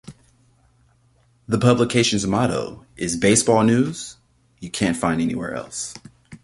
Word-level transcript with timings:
The 1.47 1.59
publication's 1.59 2.25
motto 2.25 2.87
is 2.97 3.15
Baseball 3.15 3.61
news 3.61 4.17
you 4.59 4.71
can't 4.71 4.97
find 4.97 5.21
anywhere 5.21 5.53
else. 5.53 5.93